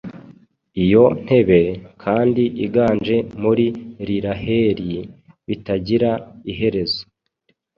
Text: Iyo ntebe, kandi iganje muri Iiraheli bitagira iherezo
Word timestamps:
Iyo 0.83 1.03
ntebe, 1.23 1.59
kandi 2.03 2.43
iganje 2.65 3.15
muri 3.43 3.65
Iiraheli 4.03 4.91
bitagira 5.47 6.09
iherezo 6.51 7.01